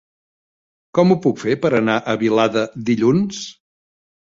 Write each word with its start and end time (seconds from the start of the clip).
Com 0.99 1.13
ho 1.13 1.19
puc 1.27 1.39
fer 1.43 1.57
per 1.67 1.73
anar 1.83 2.01
a 2.01 2.19
Vilada 2.25 2.67
dilluns? 2.93 3.49